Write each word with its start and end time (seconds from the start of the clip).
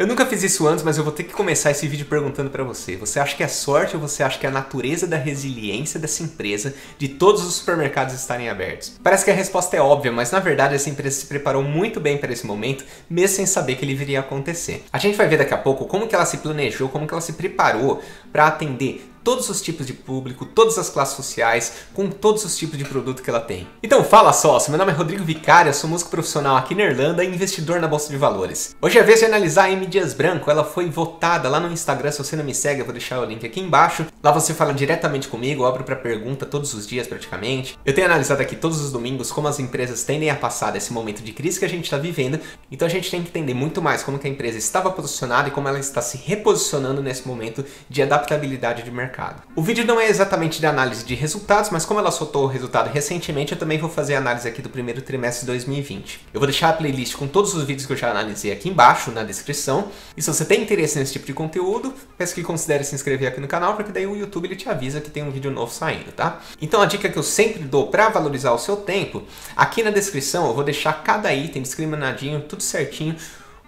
Eu 0.00 0.06
nunca 0.06 0.24
fiz 0.24 0.42
isso 0.42 0.66
antes, 0.66 0.82
mas 0.82 0.96
eu 0.96 1.04
vou 1.04 1.12
ter 1.12 1.24
que 1.24 1.34
começar 1.34 1.70
esse 1.70 1.86
vídeo 1.86 2.06
perguntando 2.06 2.48
para 2.48 2.64
você. 2.64 2.96
Você 2.96 3.20
acha 3.20 3.36
que 3.36 3.42
é 3.42 3.48
sorte 3.48 3.96
ou 3.96 4.00
você 4.00 4.22
acha 4.22 4.38
que 4.38 4.46
é 4.46 4.48
a 4.48 4.52
natureza 4.52 5.06
da 5.06 5.18
resiliência 5.18 6.00
dessa 6.00 6.22
empresa 6.22 6.74
de 6.96 7.06
todos 7.06 7.44
os 7.44 7.56
supermercados 7.56 8.14
estarem 8.14 8.48
abertos? 8.48 8.94
Parece 9.02 9.26
que 9.26 9.30
a 9.30 9.34
resposta 9.34 9.76
é 9.76 9.80
óbvia, 9.82 10.10
mas 10.10 10.30
na 10.30 10.40
verdade 10.40 10.74
essa 10.74 10.88
empresa 10.88 11.20
se 11.20 11.26
preparou 11.26 11.62
muito 11.62 12.00
bem 12.00 12.16
para 12.16 12.32
esse 12.32 12.46
momento, 12.46 12.82
mesmo 13.10 13.36
sem 13.36 13.44
saber 13.44 13.76
que 13.76 13.84
ele 13.84 13.94
viria 13.94 14.20
a 14.20 14.22
acontecer. 14.22 14.86
A 14.90 14.96
gente 14.96 15.18
vai 15.18 15.28
ver 15.28 15.36
daqui 15.36 15.52
a 15.52 15.58
pouco 15.58 15.84
como 15.84 16.08
que 16.08 16.14
ela 16.14 16.24
se 16.24 16.38
planejou, 16.38 16.88
como 16.88 17.06
que 17.06 17.12
ela 17.12 17.20
se 17.20 17.34
preparou 17.34 18.02
para 18.32 18.46
atender 18.46 19.09
todos 19.22 19.48
os 19.48 19.60
tipos 19.60 19.86
de 19.86 19.92
público, 19.92 20.44
todas 20.44 20.78
as 20.78 20.88
classes 20.88 21.16
sociais, 21.16 21.72
com 21.94 22.08
todos 22.08 22.44
os 22.44 22.56
tipos 22.56 22.78
de 22.78 22.84
produto 22.84 23.22
que 23.22 23.30
ela 23.30 23.40
tem. 23.40 23.68
Então 23.82 24.02
fala 24.02 24.32
sócio, 24.32 24.70
meu 24.70 24.78
nome 24.78 24.92
é 24.92 24.94
Rodrigo 24.94 25.24
Vicária, 25.24 25.72
sou 25.72 25.90
músico 25.90 26.10
profissional 26.10 26.56
aqui 26.56 26.74
na 26.74 26.84
Irlanda 26.84 27.24
e 27.24 27.28
investidor 27.28 27.80
na 27.80 27.88
Bolsa 27.88 28.10
de 28.10 28.16
Valores. 28.16 28.74
Hoje 28.80 28.98
é 28.98 29.02
a 29.02 29.04
vez 29.04 29.20
de 29.20 29.26
analisar 29.26 29.64
a 29.64 29.72
M 29.72 29.86
Dias 29.86 30.14
Branco, 30.14 30.50
ela 30.50 30.64
foi 30.64 30.88
votada 30.88 31.48
lá 31.48 31.60
no 31.60 31.70
Instagram, 31.72 32.10
se 32.10 32.18
você 32.18 32.34
não 32.34 32.44
me 32.44 32.54
segue 32.54 32.80
eu 32.80 32.84
vou 32.84 32.92
deixar 32.92 33.20
o 33.20 33.24
link 33.24 33.44
aqui 33.44 33.60
embaixo. 33.60 34.06
Lá 34.22 34.32
você 34.32 34.54
fala 34.54 34.72
diretamente 34.72 35.28
comigo, 35.28 35.62
eu 35.62 35.66
abro 35.66 35.84
para 35.84 35.96
pergunta 35.96 36.46
todos 36.46 36.72
os 36.72 36.86
dias 36.86 37.06
praticamente. 37.06 37.78
Eu 37.84 37.94
tenho 37.94 38.06
analisado 38.06 38.40
aqui 38.40 38.56
todos 38.56 38.80
os 38.80 38.90
domingos 38.90 39.30
como 39.30 39.48
as 39.48 39.58
empresas 39.58 40.02
tendem 40.02 40.30
a 40.30 40.36
passar 40.36 40.70
desse 40.70 40.92
momento 40.92 41.22
de 41.22 41.32
crise 41.32 41.58
que 41.58 41.64
a 41.64 41.68
gente 41.68 41.84
está 41.84 41.98
vivendo, 41.98 42.40
então 42.70 42.86
a 42.86 42.90
gente 42.90 43.10
tem 43.10 43.22
que 43.22 43.28
entender 43.28 43.54
muito 43.54 43.82
mais 43.82 44.02
como 44.02 44.18
que 44.18 44.26
a 44.26 44.30
empresa 44.30 44.56
estava 44.56 44.90
posicionada 44.90 45.48
e 45.48 45.52
como 45.52 45.68
ela 45.68 45.78
está 45.78 46.00
se 46.00 46.16
reposicionando 46.16 47.02
nesse 47.02 47.26
momento 47.28 47.64
de 47.88 48.02
adaptabilidade 48.02 48.82
de 48.82 48.90
mercado 48.90 49.09
mercado. 49.10 49.42
O 49.56 49.62
vídeo 49.62 49.84
não 49.84 50.00
é 50.00 50.08
exatamente 50.08 50.60
de 50.60 50.66
análise 50.66 51.04
de 51.04 51.14
resultados, 51.14 51.70
mas 51.70 51.84
como 51.84 51.98
ela 51.98 52.10
soltou 52.10 52.44
o 52.44 52.46
resultado 52.46 52.88
recentemente, 52.88 53.52
eu 53.52 53.58
também 53.58 53.78
vou 53.78 53.90
fazer 53.90 54.14
análise 54.14 54.48
aqui 54.48 54.62
do 54.62 54.70
primeiro 54.70 55.02
trimestre 55.02 55.40
de 55.40 55.46
2020. 55.46 56.28
Eu 56.32 56.40
vou 56.40 56.46
deixar 56.46 56.70
a 56.70 56.72
playlist 56.72 57.16
com 57.16 57.26
todos 57.26 57.52
os 57.54 57.64
vídeos 57.64 57.86
que 57.86 57.92
eu 57.92 57.96
já 57.96 58.10
analisei 58.10 58.52
aqui 58.52 58.68
embaixo 58.68 59.10
na 59.10 59.24
descrição. 59.24 59.88
E 60.16 60.22
se 60.22 60.32
você 60.32 60.44
tem 60.44 60.62
interesse 60.62 60.98
nesse 60.98 61.12
tipo 61.12 61.26
de 61.26 61.34
conteúdo, 61.34 61.92
peço 62.16 62.34
que 62.34 62.42
considere 62.42 62.84
se 62.84 62.94
inscrever 62.94 63.28
aqui 63.28 63.40
no 63.40 63.48
canal, 63.48 63.74
porque 63.74 63.90
daí 63.90 64.06
o 64.06 64.16
YouTube 64.16 64.46
ele 64.46 64.56
te 64.56 64.68
avisa 64.68 65.00
que 65.00 65.10
tem 65.10 65.22
um 65.22 65.30
vídeo 65.30 65.50
novo 65.50 65.72
saindo, 65.72 66.12
tá? 66.12 66.40
Então 66.62 66.80
a 66.80 66.86
dica 66.86 67.08
que 67.08 67.18
eu 67.18 67.22
sempre 67.22 67.64
dou 67.64 67.88
para 67.88 68.08
valorizar 68.08 68.52
o 68.52 68.58
seu 68.58 68.76
tempo, 68.76 69.24
aqui 69.56 69.82
na 69.82 69.90
descrição 69.90 70.46
eu 70.46 70.54
vou 70.54 70.62
deixar 70.62 71.02
cada 71.02 71.32
item 71.34 71.62
discriminadinho, 71.62 72.40
tudo 72.42 72.62
certinho, 72.62 73.16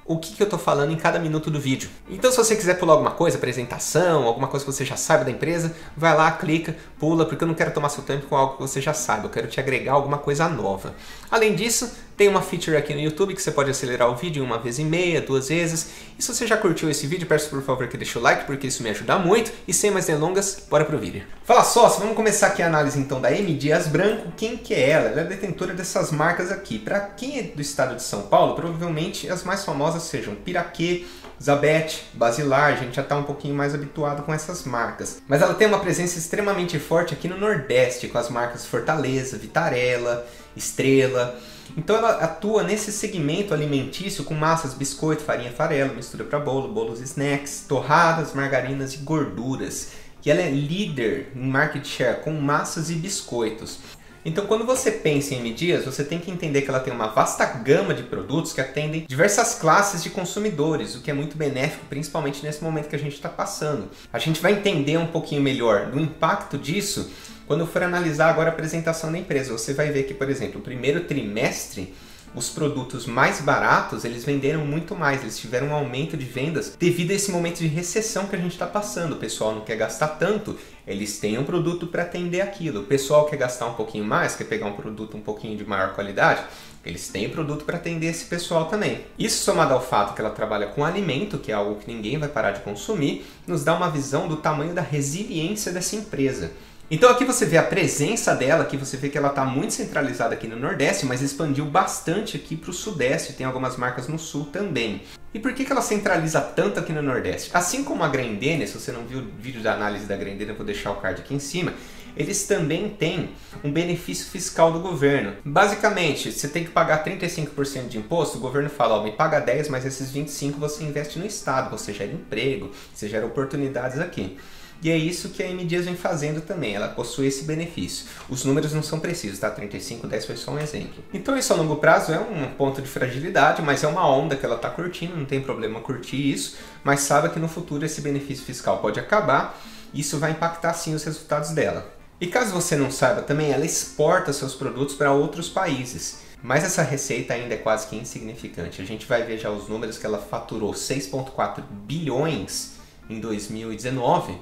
o 0.04 0.18
que, 0.18 0.34
que 0.34 0.42
eu 0.42 0.46
estou 0.46 0.58
falando 0.58 0.92
em 0.92 0.96
cada 0.96 1.18
minuto 1.18 1.50
do 1.50 1.60
vídeo. 1.60 1.88
Então, 2.08 2.30
se 2.30 2.36
você 2.36 2.56
quiser 2.56 2.74
pular 2.78 2.94
alguma 2.94 3.12
coisa, 3.12 3.36
apresentação, 3.36 4.24
alguma 4.24 4.48
coisa 4.48 4.64
que 4.64 4.72
você 4.72 4.84
já 4.84 4.96
saiba 4.96 5.24
da 5.24 5.30
empresa, 5.30 5.74
vai 5.96 6.16
lá, 6.16 6.30
clica, 6.32 6.76
pula, 6.98 7.24
porque 7.24 7.44
eu 7.44 7.48
não 7.48 7.54
quero 7.54 7.72
tomar 7.72 7.88
seu 7.88 8.02
tempo 8.02 8.26
com 8.26 8.36
algo 8.36 8.56
que 8.56 8.62
você 8.62 8.80
já 8.80 8.92
saiba, 8.92 9.26
eu 9.26 9.30
quero 9.30 9.46
te 9.46 9.60
agregar 9.60 9.92
alguma 9.92 10.18
coisa 10.18 10.48
nova. 10.48 10.94
Além 11.30 11.54
disso, 11.54 11.92
tem 12.16 12.28
uma 12.28 12.42
feature 12.42 12.76
aqui 12.76 12.94
no 12.94 13.00
YouTube 13.00 13.34
que 13.34 13.42
você 13.42 13.50
pode 13.50 13.70
acelerar 13.70 14.10
o 14.10 14.16
vídeo 14.16 14.44
uma 14.44 14.58
vez 14.58 14.78
e 14.78 14.84
meia, 14.84 15.20
duas 15.20 15.48
vezes. 15.48 15.90
E 16.18 16.22
se 16.22 16.32
você 16.32 16.46
já 16.46 16.56
curtiu 16.56 16.90
esse 16.90 17.06
vídeo, 17.06 17.26
peço 17.26 17.48
por 17.48 17.62
favor 17.62 17.88
que 17.88 17.96
deixe 17.96 18.18
o 18.18 18.20
like, 18.20 18.44
porque 18.44 18.66
isso 18.66 18.82
me 18.82 18.90
ajuda 18.90 19.18
muito. 19.18 19.52
E 19.66 19.72
sem 19.72 19.90
mais 19.90 20.06
delongas, 20.06 20.66
bora 20.68 20.84
pro 20.84 20.98
vídeo. 20.98 21.22
Fala 21.44 21.64
sócio, 21.64 22.00
vamos 22.00 22.14
começar 22.14 22.48
aqui 22.48 22.62
a 22.62 22.66
análise 22.66 22.98
então 22.98 23.20
da 23.20 23.32
M 23.32 23.54
Dias 23.54 23.86
Branco. 23.88 24.32
Quem 24.36 24.56
que 24.56 24.74
é 24.74 24.90
ela? 24.90 25.08
Ela 25.08 25.20
é 25.22 25.24
detentora 25.24 25.74
dessas 25.74 26.12
marcas 26.12 26.50
aqui. 26.50 26.78
Para 26.78 27.00
quem 27.00 27.38
é 27.38 27.42
do 27.42 27.60
estado 27.60 27.96
de 27.96 28.02
São 28.02 28.22
Paulo, 28.22 28.54
provavelmente 28.54 29.28
as 29.28 29.42
mais 29.42 29.64
famosas 29.64 30.04
sejam 30.04 30.34
Piraquê, 30.34 31.04
Zabete, 31.42 32.04
Basilar, 32.14 32.72
a 32.72 32.76
gente 32.76 32.94
já 32.94 33.02
está 33.02 33.16
um 33.16 33.24
pouquinho 33.24 33.54
mais 33.54 33.74
habituado 33.74 34.22
com 34.22 34.32
essas 34.32 34.64
marcas. 34.64 35.20
Mas 35.26 35.42
ela 35.42 35.54
tem 35.54 35.66
uma 35.66 35.80
presença 35.80 36.16
extremamente 36.18 36.78
forte 36.78 37.14
aqui 37.14 37.26
no 37.26 37.36
Nordeste, 37.36 38.06
com 38.06 38.18
as 38.18 38.28
marcas 38.28 38.64
Fortaleza, 38.64 39.36
Vitarella, 39.36 40.24
Estrela. 40.56 41.36
Então 41.76 41.96
ela 41.96 42.22
atua 42.22 42.62
nesse 42.62 42.92
segmento 42.92 43.54
alimentício 43.54 44.24
com 44.24 44.34
massas, 44.34 44.74
biscoito, 44.74 45.22
farinha, 45.22 45.50
farelo, 45.50 45.94
mistura 45.94 46.24
para 46.24 46.38
bolo, 46.38 46.68
bolos 46.68 47.00
snacks, 47.00 47.64
torradas, 47.68 48.34
margarinas 48.34 48.94
e 48.94 48.98
gorduras. 48.98 49.92
E 50.24 50.30
ela 50.30 50.40
é 50.40 50.50
líder 50.50 51.32
em 51.34 51.48
market 51.48 51.84
share 51.84 52.20
com 52.20 52.32
massas 52.32 52.90
e 52.90 52.94
biscoitos. 52.94 53.78
Então, 54.24 54.46
quando 54.46 54.64
você 54.64 54.92
pensa 54.92 55.34
em 55.34 55.38
M 55.38 55.52
Dias, 55.52 55.84
você 55.84 56.04
tem 56.04 56.20
que 56.20 56.30
entender 56.30 56.62
que 56.62 56.70
ela 56.70 56.78
tem 56.78 56.92
uma 56.92 57.08
vasta 57.08 57.44
gama 57.44 57.92
de 57.92 58.04
produtos 58.04 58.52
que 58.52 58.60
atendem 58.60 59.04
diversas 59.08 59.56
classes 59.56 60.00
de 60.00 60.10
consumidores, 60.10 60.94
o 60.94 61.00
que 61.00 61.10
é 61.10 61.14
muito 61.14 61.36
benéfico, 61.36 61.86
principalmente 61.86 62.40
nesse 62.44 62.62
momento 62.62 62.88
que 62.88 62.94
a 62.94 62.98
gente 62.98 63.14
está 63.14 63.28
passando. 63.28 63.90
A 64.12 64.20
gente 64.20 64.40
vai 64.40 64.52
entender 64.52 64.96
um 64.96 65.08
pouquinho 65.08 65.42
melhor 65.42 65.86
do 65.86 65.98
impacto 65.98 66.56
disso 66.56 67.10
quando 67.52 67.66
for 67.66 67.82
analisar 67.82 68.30
agora 68.30 68.48
a 68.48 68.52
apresentação 68.54 69.12
da 69.12 69.18
empresa. 69.18 69.52
Você 69.52 69.74
vai 69.74 69.90
ver 69.90 70.04
que, 70.04 70.14
por 70.14 70.30
exemplo, 70.30 70.58
o 70.58 70.64
primeiro 70.64 71.04
trimestre 71.04 71.92
os 72.34 72.48
produtos 72.48 73.04
mais 73.04 73.42
baratos 73.42 74.06
eles 74.06 74.24
venderam 74.24 74.64
muito 74.64 74.94
mais, 74.94 75.20
eles 75.20 75.38
tiveram 75.38 75.66
um 75.66 75.74
aumento 75.74 76.16
de 76.16 76.24
vendas 76.24 76.74
devido 76.78 77.10
a 77.10 77.14
esse 77.14 77.30
momento 77.30 77.58
de 77.58 77.66
recessão 77.66 78.26
que 78.26 78.34
a 78.34 78.38
gente 78.38 78.52
está 78.52 78.66
passando. 78.66 79.12
O 79.12 79.16
pessoal 79.16 79.54
não 79.54 79.60
quer 79.60 79.76
gastar 79.76 80.08
tanto, 80.08 80.56
eles 80.86 81.18
têm 81.18 81.36
um 81.36 81.44
produto 81.44 81.86
para 81.86 82.04
atender 82.04 82.40
aquilo. 82.40 82.80
O 82.80 82.84
pessoal 82.84 83.26
quer 83.26 83.36
gastar 83.36 83.66
um 83.66 83.74
pouquinho 83.74 84.04
mais, 84.04 84.34
quer 84.34 84.44
pegar 84.44 84.64
um 84.64 84.72
produto 84.72 85.14
um 85.14 85.20
pouquinho 85.20 85.58
de 85.58 85.64
maior 85.66 85.92
qualidade, 85.92 86.42
eles 86.86 87.06
têm 87.08 87.28
produto 87.28 87.66
para 87.66 87.76
atender 87.76 88.06
esse 88.06 88.24
pessoal 88.24 88.64
também. 88.64 89.04
Isso 89.18 89.44
somado 89.44 89.74
ao 89.74 89.84
fato 89.84 90.14
que 90.14 90.20
ela 90.22 90.30
trabalha 90.30 90.68
com 90.68 90.82
alimento, 90.84 91.36
que 91.36 91.52
é 91.52 91.54
algo 91.54 91.78
que 91.78 91.92
ninguém 91.92 92.16
vai 92.18 92.30
parar 92.30 92.52
de 92.52 92.60
consumir, 92.60 93.26
nos 93.46 93.62
dá 93.62 93.74
uma 93.74 93.90
visão 93.90 94.26
do 94.26 94.38
tamanho 94.38 94.72
da 94.72 94.80
resiliência 94.80 95.70
dessa 95.70 95.96
empresa. 95.96 96.50
Então 96.94 97.08
aqui 97.08 97.24
você 97.24 97.46
vê 97.46 97.56
a 97.56 97.62
presença 97.62 98.34
dela, 98.34 98.64
aqui 98.64 98.76
você 98.76 98.98
vê 98.98 99.08
que 99.08 99.16
ela 99.16 99.28
está 99.28 99.46
muito 99.46 99.72
centralizada 99.72 100.34
aqui 100.34 100.46
no 100.46 100.56
Nordeste, 100.56 101.06
mas 101.06 101.22
expandiu 101.22 101.64
bastante 101.64 102.36
aqui 102.36 102.54
para 102.54 102.68
o 102.68 102.74
Sudeste, 102.74 103.32
tem 103.32 103.46
algumas 103.46 103.78
marcas 103.78 104.08
no 104.08 104.18
Sul 104.18 104.44
também. 104.52 105.00
E 105.32 105.38
por 105.38 105.54
que, 105.54 105.64
que 105.64 105.72
ela 105.72 105.80
centraliza 105.80 106.38
tanto 106.38 106.78
aqui 106.78 106.92
no 106.92 107.00
Nordeste? 107.00 107.50
Assim 107.54 107.82
como 107.82 108.04
a 108.04 108.08
Grendene, 108.08 108.66
se 108.66 108.78
você 108.78 108.92
não 108.92 109.06
viu 109.06 109.20
o 109.20 109.26
vídeo 109.40 109.62
da 109.62 109.72
análise 109.72 110.04
da 110.04 110.18
Grendene, 110.18 110.50
eu 110.50 110.54
vou 110.54 110.66
deixar 110.66 110.90
o 110.90 110.96
card 110.96 111.22
aqui 111.22 111.34
em 111.34 111.38
cima, 111.38 111.72
eles 112.14 112.46
também 112.46 112.90
têm 112.90 113.30
um 113.64 113.72
benefício 113.72 114.26
fiscal 114.26 114.70
do 114.70 114.80
governo. 114.80 115.32
Basicamente, 115.46 116.30
você 116.30 116.46
tem 116.46 116.62
que 116.62 116.72
pagar 116.72 117.02
35% 117.02 117.88
de 117.88 117.96
imposto, 117.96 118.36
o 118.36 118.40
governo 118.42 118.68
fala, 118.68 118.96
ó, 118.96 119.02
me 119.02 119.12
paga 119.12 119.40
10, 119.40 119.70
mas 119.70 119.86
esses 119.86 120.10
25 120.10 120.60
você 120.60 120.84
investe 120.84 121.18
no 121.18 121.24
Estado, 121.24 121.70
você 121.70 121.90
gera 121.90 122.12
emprego, 122.12 122.70
você 122.92 123.08
gera 123.08 123.24
oportunidades 123.24 123.98
aqui. 123.98 124.36
E 124.82 124.90
é 124.90 124.96
isso 124.96 125.28
que 125.28 125.44
a 125.44 125.48
M 125.48 125.64
vem 125.64 125.94
fazendo 125.94 126.40
também, 126.40 126.74
ela 126.74 126.88
possui 126.88 127.28
esse 127.28 127.44
benefício. 127.44 128.06
Os 128.28 128.44
números 128.44 128.72
não 128.72 128.82
são 128.82 128.98
precisos, 128.98 129.38
tá? 129.38 129.48
35, 129.48 130.08
10 130.08 130.26
foi 130.26 130.36
só 130.36 130.50
um 130.50 130.58
exemplo. 130.58 131.04
Então 131.14 131.38
isso 131.38 131.52
a 131.52 131.56
longo 131.56 131.76
prazo 131.76 132.12
é 132.12 132.18
um 132.18 132.52
ponto 132.54 132.82
de 132.82 132.88
fragilidade, 132.88 133.62
mas 133.62 133.84
é 133.84 133.86
uma 133.86 134.04
onda 134.04 134.34
que 134.34 134.44
ela 134.44 134.56
está 134.56 134.68
curtindo, 134.68 135.16
não 135.16 135.24
tem 135.24 135.40
problema 135.40 135.80
curtir 135.80 136.32
isso, 136.32 136.56
mas 136.82 136.98
saiba 136.98 137.28
que 137.28 137.38
no 137.38 137.46
futuro 137.46 137.86
esse 137.86 138.00
benefício 138.00 138.44
fiscal 138.44 138.78
pode 138.78 138.98
acabar, 138.98 139.56
e 139.94 140.00
isso 140.00 140.18
vai 140.18 140.32
impactar 140.32 140.74
sim 140.74 140.96
os 140.96 141.04
resultados 141.04 141.50
dela. 141.50 141.88
E 142.20 142.26
caso 142.26 142.52
você 142.52 142.74
não 142.74 142.90
saiba 142.90 143.22
também, 143.22 143.52
ela 143.52 143.64
exporta 143.64 144.32
seus 144.32 144.56
produtos 144.56 144.96
para 144.96 145.12
outros 145.12 145.48
países. 145.48 146.22
Mas 146.42 146.64
essa 146.64 146.82
receita 146.82 147.34
ainda 147.34 147.54
é 147.54 147.58
quase 147.58 147.86
que 147.86 147.94
insignificante. 147.94 148.82
A 148.82 148.84
gente 148.84 149.06
vai 149.06 149.22
ver 149.22 149.38
já 149.38 149.48
os 149.48 149.68
números 149.68 149.96
que 149.96 150.06
ela 150.06 150.18
faturou 150.18 150.72
6,4 150.72 151.62
bilhões 151.86 152.72
em 153.08 153.20
2019 153.20 154.36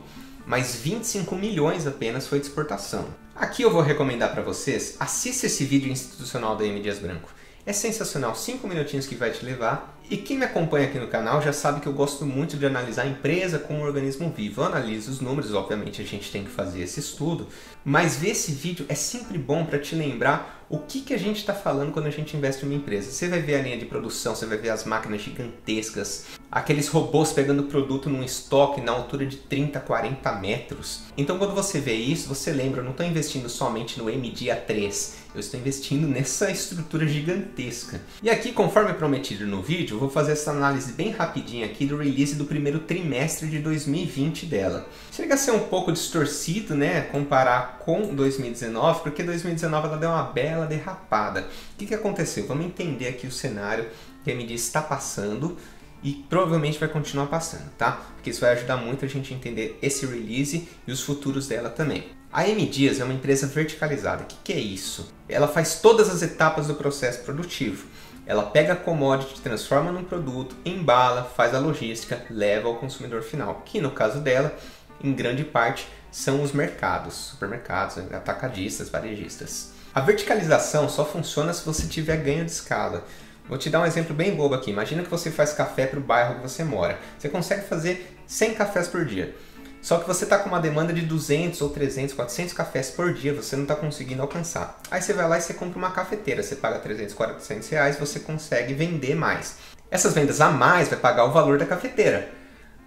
mas 0.51 0.75
25 0.75 1.37
milhões 1.37 1.87
apenas 1.87 2.27
foi 2.27 2.41
de 2.41 2.47
exportação. 2.47 3.07
Aqui 3.37 3.63
eu 3.63 3.71
vou 3.71 3.81
recomendar 3.81 4.33
para 4.33 4.43
vocês, 4.43 4.97
assista 4.99 5.47
esse 5.47 5.65
vídeo 5.65 5.93
institucional 5.93 6.57
da 6.57 6.67
M 6.67 6.81
Dias 6.81 6.99
Branco. 6.99 7.31
É 7.65 7.73
sensacional, 7.73 8.35
5 8.35 8.67
minutinhos 8.67 9.07
que 9.07 9.15
vai 9.15 9.31
te 9.31 9.45
levar. 9.45 10.00
E 10.11 10.17
quem 10.17 10.37
me 10.37 10.45
acompanha 10.45 10.89
aqui 10.89 10.99
no 10.99 11.07
canal 11.07 11.41
já 11.41 11.53
sabe 11.53 11.81
que 11.81 11.87
eu 11.87 11.93
gosto 11.93 12.27
muito 12.27 12.57
de 12.57 12.67
analisar 12.67 13.03
a 13.03 13.07
empresa 13.07 13.61
como 13.61 13.79
um 13.79 13.85
organismo 13.85 14.29
vivo. 14.37 14.61
Eu 14.61 14.67
analiso 14.67 15.09
os 15.09 15.21
números, 15.21 15.55
obviamente 15.55 16.03
a 16.03 16.05
gente 16.05 16.33
tem 16.33 16.43
que 16.43 16.51
fazer 16.51 16.81
esse 16.81 16.99
estudo, 16.99 17.47
mas 17.85 18.17
ver 18.17 18.31
esse 18.31 18.51
vídeo 18.51 18.85
é 18.89 18.95
sempre 18.97 19.39
bom 19.39 19.65
para 19.65 19.79
te 19.79 19.95
lembrar 19.95 20.67
o 20.69 20.79
que, 20.79 21.01
que 21.01 21.13
a 21.13 21.19
gente 21.19 21.39
está 21.39 21.53
falando 21.53 21.93
quando 21.93 22.07
a 22.07 22.11
gente 22.11 22.37
investe 22.37 22.65
em 22.65 22.69
uma 22.69 22.77
empresa. 22.77 23.11
Você 23.11 23.29
vai 23.29 23.41
ver 23.41 23.57
a 23.57 23.63
linha 23.63 23.77
de 23.77 23.87
produção, 23.87 24.37
você 24.37 24.47
vai 24.47 24.57
ver 24.57 24.71
as 24.71 24.85
máquinas 24.85 25.21
gigantescas, 25.21 26.27
aqueles 26.51 26.87
robôs 26.89 27.33
pegando 27.33 27.65
produto 27.65 28.09
num 28.09 28.23
estoque 28.23 28.81
na 28.81 28.93
altura 28.93 29.27
de 29.27 29.37
30, 29.37 29.81
40 29.81 30.33
metros. 30.37 31.03
Então 31.17 31.39
quando 31.39 31.55
você 31.55 31.81
vê 31.81 31.95
isso, 31.95 32.29
você 32.29 32.53
lembra, 32.53 32.81
eu 32.81 32.85
não 32.85 32.93
estou 32.93 33.05
investindo 33.05 33.49
somente 33.49 33.99
no 33.99 34.07
MDA3, 34.07 35.15
eu 35.35 35.41
estou 35.41 35.59
investindo 35.59 36.07
nessa 36.07 36.51
estrutura 36.51 37.07
gigantesca. 37.07 38.01
E 38.23 38.31
aqui, 38.31 38.53
conforme 38.53 38.95
prometido 38.95 39.47
no 39.47 39.61
vídeo, 39.61 40.00
vou 40.01 40.09
fazer 40.09 40.33
essa 40.33 40.51
análise 40.51 40.93
bem 40.93 41.11
rapidinha 41.11 41.67
aqui 41.67 41.85
do 41.85 41.99
release 41.99 42.35
do 42.35 42.47
primeiro 42.47 42.81
trimestre 42.81 43.47
de 43.49 43.59
2020 43.59 44.47
dela. 44.47 44.89
Chega 45.13 45.35
a 45.35 45.37
ser 45.37 45.51
um 45.51 45.61
pouco 45.61 45.93
distorcido, 45.93 46.75
né, 46.75 47.03
comparar 47.03 47.79
com 47.85 48.15
2019, 48.15 49.03
porque 49.03 49.23
2019 49.23 49.87
ela 49.87 49.97
deu 49.99 50.09
uma 50.09 50.23
bela 50.23 50.67
derrapada. 50.67 51.43
O 51.75 51.77
que, 51.77 51.87
que 51.87 51.95
aconteceu? 51.95 52.47
Vamos 52.47 52.65
entender 52.65 53.09
aqui 53.09 53.27
o 53.27 53.31
cenário 53.31 53.87
que 54.25 54.31
a 54.31 54.35
MD 54.35 54.55
está 54.55 54.81
passando 54.81 55.57
e 56.03 56.25
provavelmente 56.31 56.79
vai 56.79 56.89
continuar 56.89 57.27
passando, 57.27 57.71
tá? 57.77 58.01
Porque 58.15 58.31
isso 58.31 58.41
vai 58.41 58.53
ajudar 58.55 58.79
muito 58.79 59.05
a 59.05 59.09
gente 59.09 59.35
a 59.35 59.37
entender 59.37 59.79
esse 59.83 60.07
release 60.07 60.67
e 60.87 60.93
os 60.93 61.03
futuros 61.03 61.47
dela 61.47 61.69
também. 61.69 62.05
A 62.33 62.49
M 62.49 62.71
é 62.99 63.05
uma 63.05 63.13
empresa 63.13 63.47
verticalizada. 63.47 64.23
O 64.23 64.27
que, 64.27 64.37
que 64.45 64.53
é 64.53 64.59
isso? 64.59 65.13
Ela 65.29 65.49
faz 65.49 65.81
todas 65.81 66.09
as 66.09 66.23
etapas 66.23 66.69
do 66.69 66.75
processo 66.75 67.23
produtivo 67.23 67.87
Ela 68.31 68.45
pega 68.45 68.75
a 68.75 68.77
commodity, 68.77 69.41
transforma 69.41 69.91
num 69.91 70.05
produto, 70.05 70.55
embala, 70.65 71.25
faz 71.25 71.53
a 71.53 71.59
logística, 71.59 72.25
leva 72.31 72.69
ao 72.69 72.77
consumidor 72.77 73.23
final, 73.23 73.61
que 73.65 73.81
no 73.81 73.91
caso 73.91 74.21
dela, 74.21 74.57
em 75.03 75.13
grande 75.13 75.43
parte, 75.43 75.89
são 76.13 76.41
os 76.41 76.53
mercados, 76.53 77.13
supermercados, 77.13 77.99
atacadistas, 77.99 78.89
varejistas. 78.89 79.73
A 79.93 80.01
verticalização 80.01 80.89
só 80.89 81.05
funciona 81.05 81.53
se 81.53 81.67
você 81.67 81.89
tiver 81.89 82.19
ganho 82.19 82.45
de 82.45 82.53
escala. 82.53 83.05
Vou 83.49 83.59
te 83.59 83.69
dar 83.69 83.81
um 83.81 83.85
exemplo 83.85 84.15
bem 84.15 84.37
bobo 84.37 84.55
aqui. 84.55 84.71
Imagina 84.71 85.03
que 85.03 85.11
você 85.11 85.29
faz 85.29 85.53
café 85.53 85.89
para 85.89 85.99
o 85.99 86.03
bairro 86.03 86.37
que 86.37 86.43
você 86.43 86.63
mora. 86.63 87.01
Você 87.19 87.29
consegue 87.29 87.67
fazer 87.67 88.17
100 88.29 88.55
cafés 88.55 88.87
por 88.87 89.05
dia. 89.05 89.35
Só 89.83 89.99
que 89.99 90.07
você 90.07 90.25
está 90.25 90.39
com 90.39 90.49
uma 90.49 90.61
demanda 90.61 90.93
de 90.93 91.03
200 91.03 91.61
ou 91.63 91.71
300, 91.71 92.15
400 92.15 92.53
cafés 92.53 92.91
por 92.91 93.15
dia, 93.15 93.33
você 93.33 93.57
não 93.57 93.63
está 93.63 93.75
conseguindo 93.75 94.23
alcançar. 94.23 94.79
Aí 94.91 95.01
você 95.01 95.13
vai 95.13 95.29
lá 95.29 95.39
e 95.39 95.41
você 95.41 95.55
compra 95.55 95.79
uma 95.79 95.91
cafeteira, 95.91 96.43
você 96.43 96.57
paga 96.57 96.79
300, 96.79 97.15
400 97.15 97.69
reais, 97.69 97.99
você 97.99 98.21
consegue 98.21 98.75
vender 98.75 99.15
mais. 99.15 99.57
Essas 99.91 100.15
vendas 100.15 100.41
a 100.41 100.51
mais 100.51 100.89
vai 100.89 100.99
pagar 100.99 101.25
o 101.25 101.33
valor 101.33 101.59
da 101.59 101.67
cafeteira. 101.67 102.40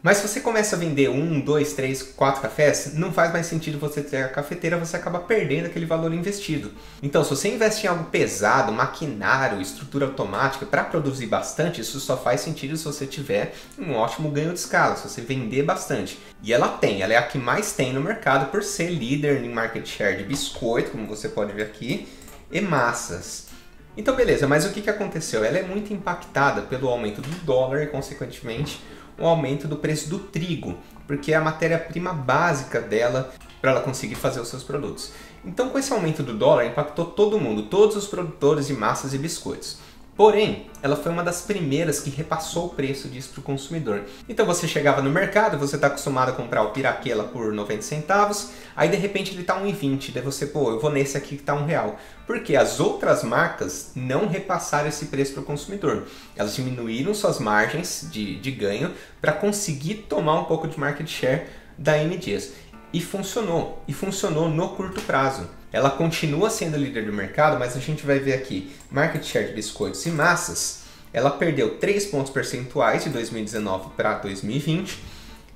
Mas 0.03 0.17
se 0.17 0.27
você 0.27 0.41
começa 0.41 0.75
a 0.75 0.79
vender 0.79 1.09
um, 1.09 1.39
dois, 1.39 1.71
três, 1.71 2.03
quatro 2.03 2.41
cafés, 2.41 2.93
não 2.93 3.13
faz 3.13 3.31
mais 3.31 3.45
sentido 3.45 3.79
você 3.79 4.01
ter 4.03 4.17
a 4.17 4.27
cafeteira, 4.27 4.77
você 4.77 4.97
acaba 4.97 5.17
perdendo 5.17 5.67
aquele 5.67 5.85
valor 5.85 6.13
investido. 6.13 6.73
Então, 7.01 7.23
se 7.23 7.29
você 7.29 7.47
investe 7.47 7.85
em 7.85 7.89
algo 7.89 8.03
pesado, 8.11 8.73
maquinário, 8.73 9.61
estrutura 9.61 10.07
automática, 10.07 10.65
para 10.65 10.83
produzir 10.83 11.27
bastante, 11.27 11.79
isso 11.79 12.01
só 12.01 12.17
faz 12.17 12.41
sentido 12.41 12.75
se 12.75 12.83
você 12.83 13.07
tiver 13.07 13.55
um 13.79 13.93
ótimo 13.93 14.29
ganho 14.29 14.51
de 14.51 14.59
escala, 14.59 14.97
se 14.97 15.07
você 15.07 15.21
vender 15.21 15.63
bastante. 15.63 16.19
E 16.43 16.51
ela 16.51 16.67
tem, 16.67 17.01
ela 17.01 17.13
é 17.13 17.17
a 17.17 17.23
que 17.23 17.37
mais 17.37 17.71
tem 17.71 17.93
no 17.93 18.01
mercado 18.01 18.51
por 18.51 18.61
ser 18.61 18.89
líder 18.89 19.41
em 19.41 19.53
market 19.53 19.87
share 19.87 20.17
de 20.17 20.25
biscoito, 20.25 20.91
como 20.91 21.07
você 21.07 21.29
pode 21.29 21.53
ver 21.53 21.63
aqui, 21.63 22.09
e 22.51 22.59
massas. 22.59 23.47
Então, 23.95 24.15
beleza, 24.15 24.47
mas 24.47 24.65
o 24.65 24.71
que, 24.71 24.89
aconteceu? 24.89 25.45
Ela 25.45 25.59
é 25.59 25.63
muito 25.63 25.93
impactada 25.93 26.63
pelo 26.63 26.89
aumento 26.89 27.21
do 27.21 27.29
dólar 27.45 27.83
e, 27.83 27.87
consequentemente, 27.87 28.81
o 29.17 29.25
aumento 29.25 29.67
do 29.67 29.75
preço 29.75 30.09
do 30.09 30.19
trigo, 30.19 30.77
porque 31.07 31.33
é 31.33 31.35
a 31.35 31.41
matéria-prima 31.41 32.13
básica 32.13 32.79
dela 32.79 33.33
para 33.61 33.71
ela 33.71 33.81
conseguir 33.81 34.15
fazer 34.15 34.39
os 34.39 34.49
seus 34.49 34.63
produtos. 34.63 35.13
Então, 35.45 35.69
com 35.69 35.77
esse 35.77 35.91
aumento 35.91 36.23
do 36.23 36.33
dólar, 36.33 36.65
impactou 36.65 37.05
todo 37.05 37.39
mundo, 37.39 37.63
todos 37.63 37.95
os 37.95 38.07
produtores 38.07 38.67
de 38.67 38.73
massas 38.73 39.13
e 39.13 39.17
biscoitos. 39.17 39.77
Porém, 40.15 40.67
ela 40.83 40.95
foi 40.95 41.11
uma 41.11 41.23
das 41.23 41.41
primeiras 41.41 41.99
que 41.99 42.11
repassou 42.11 42.67
o 42.67 42.69
preço 42.69 43.07
disso 43.07 43.29
para 43.29 43.39
o 43.39 43.43
consumidor. 43.43 44.03
Então 44.29 44.45
você 44.45 44.67
chegava 44.67 45.01
no 45.01 45.09
mercado, 45.09 45.57
você 45.57 45.75
está 45.75 45.87
acostumado 45.87 46.29
a 46.29 46.33
comprar 46.33 46.61
o 46.61 46.69
piraquela 46.69 47.23
por 47.23 47.51
90 47.51 47.81
centavos, 47.81 48.51
aí 48.75 48.89
de 48.89 48.95
repente 48.95 49.31
ele 49.31 49.41
está 49.41 49.59
1,20, 49.59 50.11
daí 50.13 50.21
você, 50.21 50.45
pô, 50.45 50.69
eu 50.69 50.79
vou 50.79 50.91
nesse 50.91 51.17
aqui 51.17 51.35
que 51.35 51.41
está 51.41 51.55
um 51.55 51.65
real. 51.65 51.97
Porque 52.27 52.55
as 52.55 52.79
outras 52.79 53.23
marcas 53.23 53.91
não 53.95 54.27
repassaram 54.27 54.87
esse 54.87 55.05
preço 55.07 55.33
para 55.33 55.41
o 55.41 55.45
consumidor. 55.45 56.03
Elas 56.35 56.55
diminuíram 56.55 57.13
suas 57.15 57.39
margens 57.39 58.07
de, 58.11 58.39
de 58.39 58.51
ganho 58.51 58.93
para 59.19 59.33
conseguir 59.33 60.05
tomar 60.07 60.39
um 60.39 60.43
pouco 60.43 60.67
de 60.67 60.79
market 60.79 61.07
share 61.07 61.47
da 61.75 61.97
M 61.97 62.15
Dias. 62.17 62.51
E 62.93 63.01
funcionou, 63.01 63.81
e 63.87 63.93
funcionou 63.93 64.47
no 64.47 64.69
curto 64.69 65.01
prazo. 65.01 65.49
Ela 65.73 65.89
continua 65.89 66.51
sendo 66.51 66.77
líder 66.77 67.07
do 67.07 67.11
mercado, 67.11 67.57
mas 67.57 67.75
a 67.75 67.79
gente 67.79 68.05
vai 68.05 68.19
ver 68.19 68.33
aqui, 68.33 68.71
market 68.91 69.25
share 69.25 69.47
de 69.47 69.53
biscoitos 69.53 70.05
e 70.05 70.11
massas, 70.11 70.83
ela 71.11 71.31
perdeu 71.31 71.79
3 71.79 72.05
pontos 72.05 72.31
percentuais 72.31 73.03
de 73.03 73.09
2019 73.09 73.89
para 73.97 74.13
2020 74.19 74.99